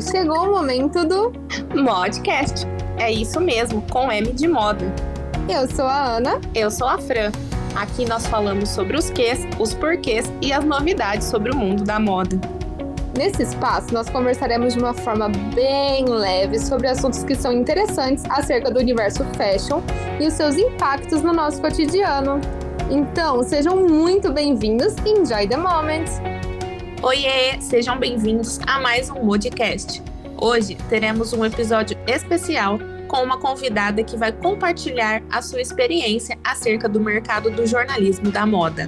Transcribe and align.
Chegou 0.00 0.44
o 0.44 0.50
momento 0.50 1.04
do 1.04 1.32
Modcast. 1.74 2.66
É 2.96 3.12
isso 3.12 3.40
mesmo, 3.40 3.82
com 3.90 4.10
M 4.10 4.32
de 4.32 4.48
moda. 4.48 4.86
Eu 5.48 5.68
sou 5.68 5.84
a 5.84 6.16
Ana. 6.16 6.40
Eu 6.54 6.70
sou 6.70 6.88
a 6.88 6.98
Fran. 6.98 7.30
Aqui 7.74 8.04
nós 8.06 8.26
falamos 8.26 8.68
sobre 8.68 8.96
os 8.96 9.10
quês, 9.10 9.46
os 9.58 9.74
porquês 9.74 10.30
e 10.40 10.52
as 10.52 10.64
novidades 10.64 11.26
sobre 11.26 11.52
o 11.52 11.56
mundo 11.56 11.84
da 11.84 12.00
moda. 12.00 12.38
Nesse 13.16 13.42
espaço, 13.42 13.92
nós 13.92 14.08
conversaremos 14.08 14.74
de 14.74 14.80
uma 14.80 14.94
forma 14.94 15.28
bem 15.54 16.04
leve 16.06 16.58
sobre 16.58 16.86
assuntos 16.86 17.22
que 17.22 17.34
são 17.34 17.52
interessantes 17.52 18.24
acerca 18.30 18.70
do 18.70 18.80
universo 18.80 19.24
fashion 19.36 19.82
e 20.18 20.26
os 20.26 20.34
seus 20.34 20.56
impactos 20.56 21.22
no 21.22 21.32
nosso 21.32 21.60
cotidiano. 21.60 22.40
Então, 22.88 23.42
sejam 23.42 23.76
muito 23.76 24.32
bem-vindos 24.32 24.94
e 25.04 25.10
enjoy 25.10 25.46
the 25.46 25.56
moment! 25.56 26.08
Oiê, 27.02 27.58
sejam 27.62 27.98
bem-vindos 27.98 28.60
a 28.66 28.78
mais 28.78 29.08
um 29.08 29.22
Modcast. 29.24 30.02
Hoje 30.36 30.76
teremos 30.90 31.32
um 31.32 31.42
episódio 31.42 31.96
especial 32.06 32.78
com 33.08 33.22
uma 33.22 33.38
convidada 33.38 34.04
que 34.04 34.18
vai 34.18 34.30
compartilhar 34.30 35.22
a 35.32 35.40
sua 35.40 35.62
experiência 35.62 36.38
acerca 36.44 36.86
do 36.86 37.00
mercado 37.00 37.50
do 37.50 37.66
jornalismo 37.66 38.30
da 38.30 38.44
moda. 38.44 38.86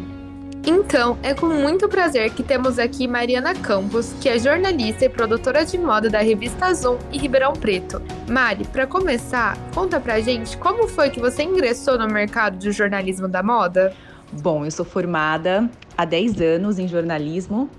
Então, 0.67 1.19
é 1.23 1.33
com 1.33 1.47
muito 1.47 1.89
prazer 1.89 2.31
que 2.35 2.43
temos 2.43 2.79
aqui 2.79 3.09
Mariana 3.09 3.55
Campos, 3.55 4.15
que 4.21 4.29
é 4.29 4.39
jornalista 4.39 5.07
e 5.07 5.09
produtora 5.09 5.65
de 5.65 5.79
moda 5.79 6.11
da 6.11 6.21
revista 6.21 6.73
Zoom 6.75 6.99
e 7.11 7.19
Ribeirão 7.19 7.55
Preto. 7.55 8.03
Mari, 8.29 8.67
para 8.67 8.87
começar, 8.87 9.57
conta 9.75 9.99
pra 9.99 10.21
gente 10.21 10.59
como 10.59 10.87
foi 10.87 11.09
que 11.09 11.19
você 11.19 11.45
ingressou 11.45 11.99
no 11.99 12.07
mercado 12.07 12.59
do 12.59 12.71
jornalismo 12.73 13.27
da 13.27 13.43
moda? 13.43 13.97
Bom, 14.33 14.67
eu 14.67 14.71
sou 14.71 14.85
formada 14.85 15.69
há 15.97 16.05
10 16.05 16.41
anos 16.41 16.79
em 16.79 16.87
jornalismo. 16.87 17.71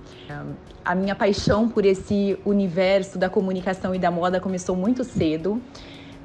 A 0.85 0.95
minha 0.95 1.15
paixão 1.15 1.69
por 1.69 1.85
esse 1.85 2.37
universo 2.45 3.17
da 3.17 3.29
comunicação 3.29 3.95
e 3.95 3.99
da 3.99 4.11
moda 4.11 4.39
começou 4.39 4.75
muito 4.75 5.03
cedo. 5.03 5.61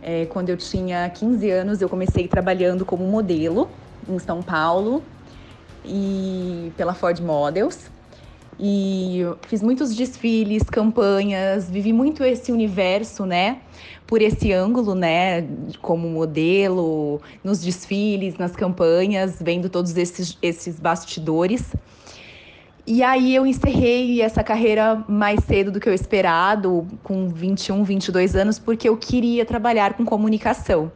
É, 0.02 0.26
quando 0.26 0.48
eu 0.48 0.56
tinha 0.56 1.08
15 1.10 1.50
anos, 1.50 1.82
eu 1.82 1.88
comecei 1.88 2.26
trabalhando 2.28 2.84
como 2.84 3.04
modelo 3.04 3.68
em 4.08 4.18
São 4.18 4.42
Paulo 4.42 5.02
e 5.84 6.72
pela 6.76 6.94
Ford 6.94 7.20
Models. 7.20 7.90
E 8.60 9.20
fiz 9.46 9.62
muitos 9.62 9.94
desfiles, 9.94 10.64
campanhas, 10.64 11.70
vivi 11.70 11.92
muito 11.92 12.24
esse 12.24 12.50
universo, 12.50 13.24
né? 13.24 13.58
Por 14.04 14.20
esse 14.20 14.52
ângulo, 14.52 14.96
né? 14.96 15.46
Como 15.80 16.08
modelo, 16.08 17.20
nos 17.44 17.60
desfiles, 17.60 18.36
nas 18.36 18.56
campanhas, 18.56 19.36
vendo 19.40 19.68
todos 19.68 19.96
esses, 19.96 20.36
esses 20.42 20.80
bastidores. 20.80 21.70
E 22.90 23.02
aí 23.02 23.34
eu 23.34 23.44
encerrei 23.44 24.22
essa 24.22 24.42
carreira 24.42 25.04
mais 25.06 25.44
cedo 25.44 25.70
do 25.70 25.78
que 25.78 25.86
eu 25.86 25.92
esperado, 25.92 26.88
com 27.02 27.28
21, 27.28 27.84
22 27.84 28.34
anos, 28.34 28.58
porque 28.58 28.88
eu 28.88 28.96
queria 28.96 29.44
trabalhar 29.44 29.92
com 29.92 30.06
comunicação. 30.06 30.90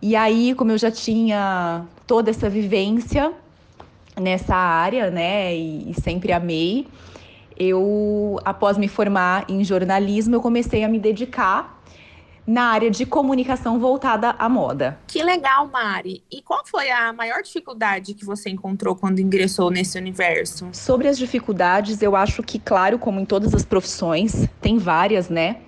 E 0.00 0.16
aí, 0.16 0.54
como 0.54 0.72
eu 0.72 0.78
já 0.78 0.90
tinha 0.90 1.84
toda 2.06 2.30
essa 2.30 2.48
vivência 2.48 3.34
nessa 4.18 4.56
área, 4.56 5.10
né, 5.10 5.54
e, 5.54 5.90
e 5.90 6.00
sempre 6.00 6.32
amei, 6.32 6.88
eu, 7.54 8.40
após 8.42 8.78
me 8.78 8.88
formar 8.88 9.44
em 9.46 9.62
jornalismo, 9.62 10.36
eu 10.36 10.40
comecei 10.40 10.84
a 10.84 10.88
me 10.88 10.98
dedicar 10.98 11.79
na 12.50 12.64
área 12.64 12.90
de 12.90 13.06
comunicação 13.06 13.78
voltada 13.78 14.34
à 14.36 14.48
moda. 14.48 14.98
Que 15.06 15.22
legal, 15.22 15.68
Mari. 15.68 16.24
E 16.28 16.42
qual 16.42 16.66
foi 16.66 16.90
a 16.90 17.12
maior 17.12 17.42
dificuldade 17.42 18.12
que 18.12 18.24
você 18.24 18.50
encontrou 18.50 18.96
quando 18.96 19.20
ingressou 19.20 19.70
nesse 19.70 19.96
universo? 19.96 20.68
Sobre 20.72 21.06
as 21.06 21.16
dificuldades, 21.16 22.02
eu 22.02 22.16
acho 22.16 22.42
que, 22.42 22.58
claro, 22.58 22.98
como 22.98 23.20
em 23.20 23.24
todas 23.24 23.54
as 23.54 23.64
profissões, 23.64 24.48
tem 24.60 24.78
várias, 24.78 25.28
né? 25.28 25.58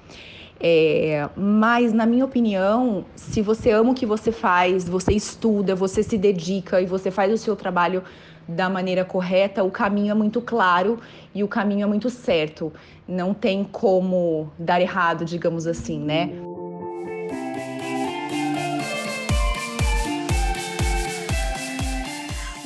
É, 0.59 1.29
mas, 1.37 1.93
na 1.93 2.05
minha 2.05 2.25
opinião, 2.25 3.05
se 3.15 3.41
você 3.43 3.71
ama 3.71 3.93
o 3.93 3.95
que 3.95 4.05
você 4.05 4.33
faz, 4.33 4.89
você 4.89 5.13
estuda, 5.13 5.77
você 5.77 6.03
se 6.03 6.19
dedica 6.19 6.81
e 6.81 6.87
você 6.87 7.13
faz 7.13 7.33
o 7.33 7.39
seu 7.39 7.55
trabalho 7.55 8.03
da 8.49 8.69
maneira 8.69 9.05
correta, 9.05 9.63
o 9.63 9.71
caminho 9.71 10.11
é 10.11 10.15
muito 10.15 10.41
claro 10.41 10.99
e 11.33 11.45
o 11.45 11.49
caminho 11.49 11.85
é 11.85 11.87
muito 11.87 12.11
certo. 12.11 12.73
Não 13.07 13.33
tem 13.33 13.63
como 13.63 14.53
dar 14.59 14.81
errado, 14.81 15.25
digamos 15.25 15.65
assim, 15.65 16.01
né? 16.01 16.33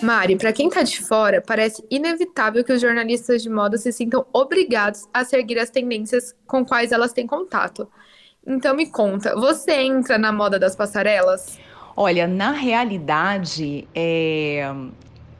Mari, 0.06 0.36
para 0.36 0.52
quem 0.52 0.70
tá 0.70 0.84
de 0.84 1.02
fora, 1.02 1.42
parece 1.44 1.84
inevitável 1.90 2.62
que 2.62 2.72
os 2.72 2.80
jornalistas 2.80 3.42
de 3.42 3.50
moda 3.50 3.76
se 3.76 3.90
sintam 3.90 4.24
obrigados 4.32 5.04
a 5.12 5.24
seguir 5.24 5.58
as 5.58 5.68
tendências 5.68 6.32
com 6.46 6.64
quais 6.64 6.92
elas 6.92 7.12
têm 7.12 7.26
contato. 7.26 7.88
Então 8.46 8.76
me 8.76 8.86
conta, 8.86 9.34
você 9.34 9.72
entra 9.72 10.16
na 10.16 10.30
moda 10.30 10.60
das 10.60 10.76
passarelas? 10.76 11.58
Olha, 11.96 12.28
na 12.28 12.52
realidade, 12.52 13.88
é... 13.92 14.72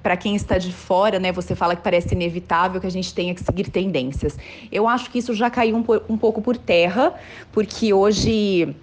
para 0.03 0.17
quem 0.17 0.35
está 0.35 0.59
de 0.59 0.73
fora, 0.73 1.21
né, 1.21 1.31
você 1.31 1.55
fala 1.55 1.77
que 1.77 1.83
parece 1.83 2.13
inevitável 2.13 2.81
que 2.81 2.89
a 2.89 2.91
gente 2.91 3.15
tenha 3.15 3.37
que 3.37 3.45
seguir 3.45 3.71
tendências. 3.71 4.37
Eu 4.73 4.89
acho 4.89 5.13
que 5.13 5.21
isso 5.21 5.33
já 5.33 5.49
caiu 5.49 5.77
um, 5.77 5.85
um 6.13 6.19
pouco 6.19 6.43
por 6.43 6.57
terra, 6.57 7.15
porque 7.53 7.95
hoje 7.95 8.75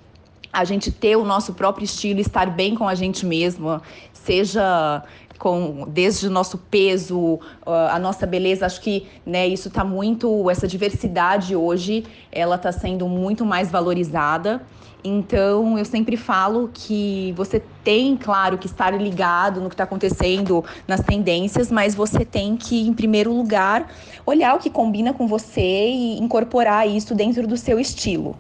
a 0.53 0.63
gente 0.63 0.91
ter 0.91 1.17
o 1.17 1.25
nosso 1.25 1.53
próprio 1.55 1.83
estilo, 1.83 2.19
estar 2.21 2.50
bem 2.51 2.75
com 2.75 2.88
a 2.88 2.94
gente 2.94 3.25
mesma, 3.25 3.81
seja 4.13 5.03
com 5.44 5.86
desde 5.90 6.28
o 6.28 6.31
nosso 6.31 6.58
peso, 6.58 7.38
a 7.66 8.00
nossa 8.00 8.26
beleza, 8.26 8.66
acho 8.66 8.80
que 8.80 9.06
né, 9.26 9.46
isso 9.46 9.68
está 9.68 9.84
muito, 9.84 10.50
essa 10.50 10.66
diversidade 10.66 11.54
hoje, 11.54 12.06
ela 12.31 12.56
está 12.56 12.72
sendo 12.72 13.09
muito 13.09 13.46
mais 13.46 13.70
valorizada. 13.70 14.66
Então, 15.04 15.78
eu 15.78 15.84
sempre 15.84 16.16
falo 16.16 16.72
que 16.74 17.34
você 17.36 17.62
tem, 17.84 18.16
claro, 18.16 18.58
que 18.58 18.68
estar 18.68 18.92
ligado 18.92 19.59
no 19.59 19.68
que 19.68 19.74
está 19.74 19.84
acontecendo 19.84 20.64
nas 20.88 21.02
tendências, 21.02 21.70
mas 21.70 21.94
você 21.94 22.24
tem 22.24 22.56
que, 22.56 22.88
em 22.88 22.94
primeiro 22.94 23.34
lugar, 23.34 23.92
olhar 24.25 24.56
o 24.56 24.60
que 24.60 24.70
combina 24.70 25.14
com 25.14 25.28
você 25.28 25.90
e 25.90 26.20
incorporar 26.20 26.88
isso 26.88 27.14
dentro 27.14 27.46
do 27.46 27.58
seu 27.58 27.81
estilo. 27.81 28.38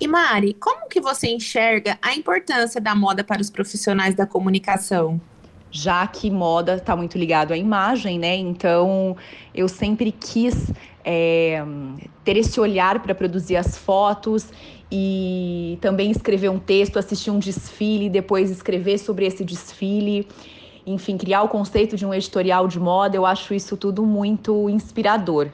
E 0.00 0.06
Mari, 0.06 0.54
como 0.54 0.88
que 0.88 1.00
você 1.00 1.26
enxerga 1.26 1.98
a 2.00 2.14
importância 2.14 2.80
da 2.80 2.94
moda 2.94 3.24
para 3.24 3.42
os 3.42 3.50
profissionais 3.50 4.14
da 4.14 4.24
comunicação? 4.24 5.20
Já 5.74 6.06
que 6.06 6.30
moda 6.30 6.76
está 6.76 6.94
muito 6.94 7.18
ligado 7.18 7.52
à 7.52 7.56
imagem, 7.56 8.16
né? 8.16 8.36
Então 8.36 9.16
eu 9.52 9.66
sempre 9.66 10.12
quis 10.12 10.70
é, 11.04 11.60
ter 12.22 12.36
esse 12.36 12.60
olhar 12.60 13.02
para 13.02 13.12
produzir 13.12 13.56
as 13.56 13.76
fotos 13.76 14.46
e 14.90 15.76
também 15.80 16.12
escrever 16.12 16.48
um 16.48 16.60
texto, 16.60 16.96
assistir 16.96 17.32
um 17.32 17.40
desfile, 17.40 18.08
depois 18.08 18.52
escrever 18.52 18.98
sobre 18.98 19.26
esse 19.26 19.44
desfile. 19.44 20.28
Enfim, 20.86 21.18
criar 21.18 21.42
o 21.42 21.48
conceito 21.48 21.96
de 21.96 22.06
um 22.06 22.14
editorial 22.14 22.68
de 22.68 22.78
moda, 22.78 23.16
eu 23.16 23.26
acho 23.26 23.52
isso 23.52 23.76
tudo 23.76 24.06
muito 24.06 24.70
inspirador. 24.70 25.48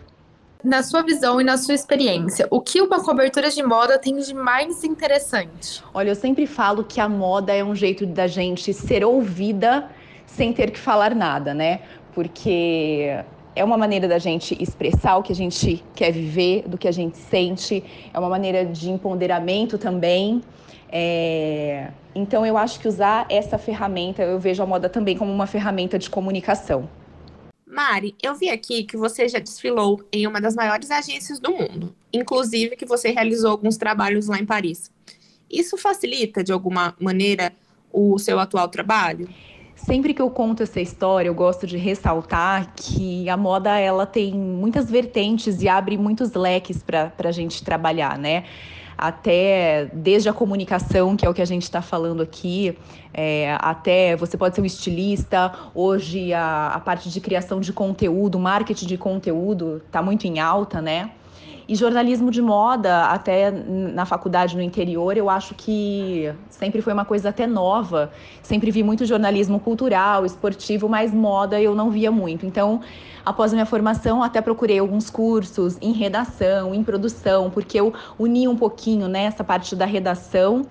Na 0.63 0.83
sua 0.83 1.03
visão 1.03 1.41
e 1.41 1.45
na 1.45 1.57
sua 1.57 1.73
experiência, 1.73 2.47
o 2.51 2.61
que 2.61 2.83
uma 2.83 3.03
cobertura 3.03 3.49
de 3.49 3.63
moda 3.63 3.99
tem 3.99 4.19
de 4.19 4.35
mais 4.35 4.85
interessante? 4.85 5.83
Olha, 5.95 6.11
eu 6.11 6.15
sempre 6.15 6.47
falo 6.47 6.85
que 6.85 7.01
a 7.01 7.09
moda 7.09 7.55
é 7.55 7.65
um 7.65 7.75
jeito 7.75 8.05
da 8.05 8.27
gente 8.27 8.75
ser 8.75 9.03
ouvida 9.03 9.89
sem 10.37 10.53
ter 10.53 10.71
que 10.71 10.79
falar 10.79 11.15
nada, 11.15 11.53
né? 11.53 11.81
Porque 12.15 13.09
é 13.55 13.65
uma 13.65 13.77
maneira 13.77 14.07
da 14.07 14.19
gente 14.19 14.57
expressar 14.63 15.17
o 15.17 15.23
que 15.23 15.33
a 15.33 15.37
gente 15.37 15.85
quer 15.95 16.13
viver, 16.13 16.69
do 16.69 16.79
que 16.79 16.89
a 16.89 16.93
gente 16.93 17.19
sente, 17.19 17.85
é 18.13 18.19
uma 18.19 18.29
maneira 18.29 18.65
de 18.65 18.91
empoderamento 18.91 19.77
também. 19.77 20.41
É... 20.91 21.91
Então, 22.15 22.45
eu 22.45 22.57
acho 22.57 22.81
que 22.81 22.89
usar 22.89 23.27
essa 23.29 23.59
ferramenta, 23.59 24.23
eu 24.23 24.39
vejo 24.39 24.63
a 24.63 24.67
moda 24.67 24.89
também 24.89 25.17
como 25.17 25.33
uma 25.33 25.47
ferramenta 25.47 25.99
de 25.99 26.09
comunicação. 26.09 26.89
Mari, 27.67 28.17
eu 28.21 28.35
vi 28.35 28.51
aqui 28.51 28.83
que 28.83 28.97
você 28.97 29.29
já 29.29 29.39
desfilou 29.39 30.03
em 30.13 30.27
uma 30.27 30.41
das 30.41 30.57
maiores 30.57 30.91
agências 30.91 31.39
do 31.39 31.53
mundo, 31.53 31.95
inclusive 32.13 32.75
que 32.75 32.85
você 32.85 33.11
realizou 33.11 33.53
alguns 33.53 33.77
trabalhos 33.77 34.27
lá 34.27 34.39
em 34.39 34.45
Paris. 34.45 34.91
Isso 35.49 35.77
facilita, 35.77 36.43
de 36.43 36.53
alguma 36.53 36.95
maneira, 36.99 37.53
o 37.93 38.19
seu 38.19 38.41
atual 38.41 38.69
trabalho? 38.69 39.29
Sempre 39.87 40.13
que 40.13 40.21
eu 40.21 40.29
conto 40.31 40.63
essa 40.63 40.79
história, 40.79 41.29
eu 41.29 41.35
gosto 41.35 41.67
de 41.67 41.79
ressaltar 41.79 42.73
que 42.77 43.31
a 43.31 43.37
moda 43.37 43.79
ela 43.79 44.05
tem 44.05 44.35
muitas 44.35 44.91
vertentes 44.91 45.63
e 45.63 45.69
abre 45.69 45.97
muitos 45.97 46.35
leques 46.35 46.83
para 46.83 47.11
a 47.19 47.33
gente 47.33 47.65
trabalhar, 47.65 48.19
né? 48.19 48.45
Até 48.97 49.87
desde 49.95 50.29
a 50.29 50.35
comunicação, 50.35 51.17
que 51.17 51.25
é 51.25 51.31
o 51.31 51.33
que 51.33 51.41
a 51.41 51.47
gente 51.47 51.63
está 51.63 51.81
falando 51.81 52.23
aqui, 52.23 52.77
é, 53.15 53.57
até 53.59 54.15
você 54.17 54.37
pode 54.37 54.55
ser 54.55 54.61
um 54.61 54.67
estilista. 54.67 55.51
Hoje 55.75 56.31
a, 56.35 56.73
a 56.75 56.81
parte 56.81 57.09
de 57.09 57.19
criação 57.19 57.59
de 57.59 57.73
conteúdo, 57.73 58.39
marketing 58.39 58.87
de 58.87 58.99
conteúdo 58.99 59.83
está 59.87 60.03
muito 60.03 60.27
em 60.27 60.39
alta, 60.39 60.83
né? 60.83 61.11
E 61.69 61.75
jornalismo 61.75 62.31
de 62.31 62.43
moda, 62.43 63.05
até 63.07 63.51
na 63.51 64.05
faculdade 64.05 64.57
no 64.57 64.63
interior, 64.63 65.17
eu 65.17 65.31
acho 65.31 65.55
que 65.55 66.33
sempre 66.49 66.83
foi 66.83 66.93
uma 66.93 67.05
coisa 67.05 67.29
até 67.29 67.47
nova. 67.47 68.11
Sempre 68.43 68.71
vi 68.71 68.83
muito 68.83 69.05
jornalismo 69.07 69.61
cultural, 69.61 70.25
esportivo, 70.25 70.89
mas 70.89 71.13
moda 71.13 71.61
eu 71.61 71.75
não 71.75 71.91
via 71.91 72.11
muito. 72.11 72.45
Então, 72.45 72.81
após 73.25 73.53
a 73.53 73.55
minha 73.55 73.67
formação, 73.67 74.23
até 74.23 74.41
procurei 74.41 74.79
alguns 74.79 75.11
cursos 75.11 75.77
em 75.81 75.93
redação, 75.93 76.75
em 76.75 76.83
produção, 76.83 77.51
porque 77.51 77.79
eu 77.79 77.93
uni 78.19 78.49
um 78.49 78.57
pouquinho 78.57 79.09
nessa 79.09 79.43
né, 79.43 79.47
parte 79.47 79.77
da 79.77 79.85
redação 79.85 80.67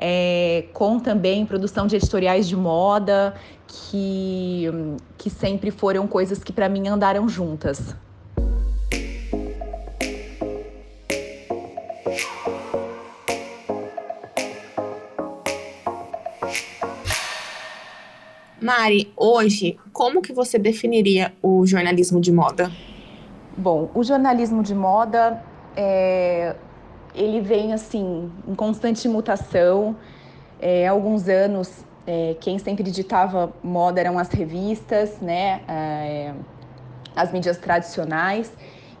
é, 0.00 0.64
com 0.72 0.98
também 0.98 1.44
produção 1.44 1.86
de 1.86 1.96
editoriais 1.96 2.48
de 2.48 2.56
moda, 2.56 3.34
que, 3.66 4.64
que 5.18 5.28
sempre 5.28 5.70
foram 5.70 6.06
coisas 6.06 6.42
que 6.42 6.52
para 6.52 6.68
mim 6.70 6.88
andaram 6.88 7.28
juntas. 7.28 7.94
Mari, 18.70 19.12
hoje, 19.16 19.76
como 19.92 20.22
que 20.22 20.32
você 20.32 20.56
definiria 20.56 21.32
o 21.42 21.66
jornalismo 21.66 22.20
de 22.20 22.30
moda? 22.30 22.70
Bom, 23.58 23.90
o 23.92 24.04
jornalismo 24.04 24.62
de 24.62 24.76
moda 24.76 25.42
é, 25.76 26.54
ele 27.12 27.40
vem 27.40 27.72
assim 27.72 28.30
em 28.46 28.54
constante 28.54 29.08
mutação. 29.08 29.96
É, 30.60 30.86
há 30.86 30.92
alguns 30.92 31.28
anos, 31.28 31.84
é, 32.06 32.36
quem 32.38 32.60
sempre 32.60 32.88
ditava 32.92 33.52
moda 33.60 34.00
eram 34.00 34.16
as 34.20 34.28
revistas, 34.28 35.18
né, 35.20 35.62
é, 35.66 36.32
as 37.16 37.32
mídias 37.32 37.58
tradicionais. 37.58 38.52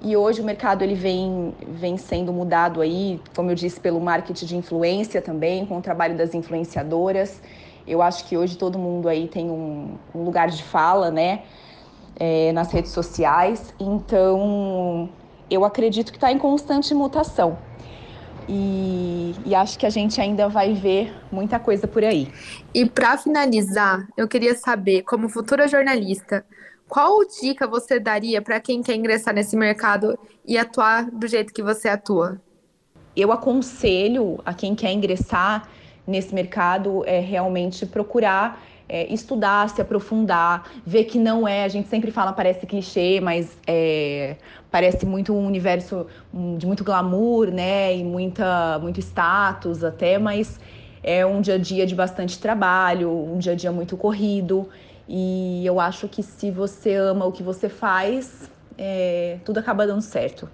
E 0.02 0.16
hoje 0.16 0.40
o 0.40 0.44
mercado 0.44 0.82
ele 0.82 0.96
vem, 0.96 1.54
vem 1.68 1.96
sendo 1.96 2.32
mudado 2.32 2.80
aí, 2.80 3.20
como 3.36 3.52
eu 3.52 3.54
disse, 3.54 3.78
pelo 3.78 4.00
marketing 4.00 4.46
de 4.46 4.56
influência 4.56 5.22
também, 5.22 5.64
com 5.64 5.78
o 5.78 5.80
trabalho 5.80 6.16
das 6.16 6.34
influenciadoras. 6.34 7.40
Eu 7.90 8.00
acho 8.00 8.24
que 8.26 8.36
hoje 8.36 8.56
todo 8.56 8.78
mundo 8.78 9.08
aí 9.08 9.26
tem 9.26 9.50
um, 9.50 9.98
um 10.14 10.22
lugar 10.22 10.48
de 10.48 10.62
fala, 10.62 11.10
né, 11.10 11.42
é, 12.14 12.52
nas 12.52 12.70
redes 12.70 12.92
sociais. 12.92 13.74
Então, 13.80 15.10
eu 15.50 15.64
acredito 15.64 16.12
que 16.12 16.16
está 16.16 16.30
em 16.30 16.38
constante 16.38 16.94
mutação. 16.94 17.58
E, 18.48 19.34
e, 19.44 19.54
acho 19.54 19.76
que 19.76 19.84
a 19.84 19.90
gente 19.90 20.20
ainda 20.20 20.48
vai 20.48 20.72
ver 20.72 21.12
muita 21.32 21.58
coisa 21.58 21.88
por 21.88 22.04
aí. 22.04 22.32
E 22.72 22.86
para 22.86 23.18
finalizar, 23.18 24.06
eu 24.16 24.28
queria 24.28 24.54
saber, 24.54 25.02
como 25.02 25.28
futura 25.28 25.66
jornalista, 25.66 26.44
qual 26.88 27.18
dica 27.40 27.66
você 27.66 27.98
daria 27.98 28.40
para 28.40 28.60
quem 28.60 28.82
quer 28.82 28.94
ingressar 28.94 29.34
nesse 29.34 29.56
mercado 29.56 30.16
e 30.46 30.56
atuar 30.56 31.10
do 31.10 31.26
jeito 31.26 31.52
que 31.52 31.62
você 31.62 31.88
atua? 31.88 32.40
Eu 33.16 33.32
aconselho 33.32 34.40
a 34.44 34.54
quem 34.54 34.76
quer 34.76 34.92
ingressar 34.92 35.68
nesse 36.06 36.34
mercado 36.34 37.04
é 37.06 37.20
realmente 37.20 37.86
procurar 37.86 38.60
é, 38.90 39.06
estudar, 39.12 39.68
se 39.70 39.80
aprofundar, 39.80 40.68
ver 40.84 41.04
que 41.04 41.16
não 41.16 41.46
é, 41.46 41.62
a 41.62 41.68
gente 41.68 41.88
sempre 41.88 42.10
fala, 42.10 42.32
parece 42.32 42.66
clichê, 42.66 43.20
mas 43.20 43.56
é, 43.64 44.34
parece 44.68 45.06
muito 45.06 45.32
um 45.32 45.46
universo 45.46 46.08
de 46.58 46.66
muito 46.66 46.82
glamour, 46.82 47.52
né, 47.52 47.96
e 47.96 48.02
muita, 48.02 48.80
muito 48.80 48.98
status 48.98 49.84
até, 49.84 50.18
mas 50.18 50.58
é 51.04 51.24
um 51.24 51.40
dia 51.40 51.54
a 51.54 51.58
dia 51.58 51.86
de 51.86 51.94
bastante 51.94 52.40
trabalho, 52.40 53.10
um 53.12 53.38
dia 53.38 53.52
a 53.52 53.54
dia 53.54 53.70
muito 53.70 53.96
corrido, 53.96 54.68
e 55.08 55.64
eu 55.64 55.78
acho 55.78 56.08
que 56.08 56.20
se 56.20 56.50
você 56.50 56.94
ama 56.96 57.24
o 57.24 57.30
que 57.30 57.44
você 57.44 57.68
faz, 57.68 58.50
é, 58.76 59.38
tudo 59.44 59.58
acaba 59.58 59.86
dando 59.86 60.02
certo. 60.02 60.48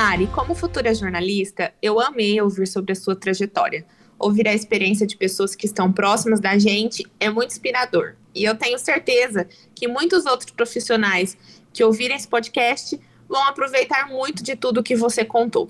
Mari, 0.00 0.28
como 0.28 0.54
futura 0.54 0.94
jornalista, 0.94 1.74
eu 1.82 1.98
amei 1.98 2.40
ouvir 2.40 2.68
sobre 2.68 2.92
a 2.92 2.94
sua 2.94 3.16
trajetória. 3.16 3.84
Ouvir 4.16 4.46
a 4.46 4.54
experiência 4.54 5.04
de 5.04 5.16
pessoas 5.16 5.56
que 5.56 5.66
estão 5.66 5.92
próximas 5.92 6.38
da 6.38 6.56
gente 6.56 7.04
é 7.18 7.28
muito 7.28 7.50
inspirador. 7.50 8.14
E 8.32 8.44
eu 8.44 8.54
tenho 8.54 8.78
certeza 8.78 9.48
que 9.74 9.88
muitos 9.88 10.24
outros 10.24 10.52
profissionais 10.52 11.36
que 11.72 11.82
ouvirem 11.82 12.16
esse 12.16 12.28
podcast 12.28 12.96
vão 13.28 13.42
aproveitar 13.42 14.06
muito 14.06 14.40
de 14.40 14.54
tudo 14.54 14.84
que 14.84 14.94
você 14.94 15.24
contou. 15.24 15.66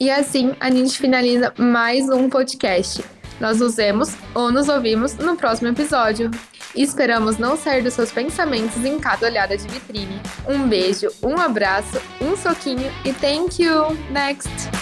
E 0.00 0.10
assim 0.10 0.52
a 0.58 0.68
gente 0.68 0.98
finaliza 0.98 1.54
mais 1.56 2.08
um 2.08 2.28
podcast. 2.28 3.04
Nós 3.38 3.60
nos 3.60 3.76
vemos 3.76 4.16
ou 4.34 4.50
nos 4.50 4.68
ouvimos 4.68 5.14
no 5.14 5.36
próximo 5.36 5.68
episódio. 5.68 6.28
Esperamos 6.74 7.38
não 7.38 7.56
sair 7.56 7.82
dos 7.82 7.94
seus 7.94 8.12
pensamentos 8.12 8.84
em 8.84 8.98
cada 8.98 9.26
olhada 9.26 9.56
de 9.56 9.66
vitrine. 9.66 10.20
Um 10.48 10.68
beijo, 10.68 11.08
um 11.22 11.38
abraço, 11.38 12.00
um 12.20 12.36
soquinho 12.36 12.90
e 13.04 13.12
thank 13.12 13.62
you! 13.62 13.96
Next! 14.10 14.79